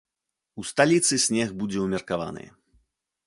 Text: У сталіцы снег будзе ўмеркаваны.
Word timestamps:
У 0.61 0.63
сталіцы 0.69 1.19
снег 1.27 1.53
будзе 1.61 1.79
ўмеркаваны. 1.85 2.47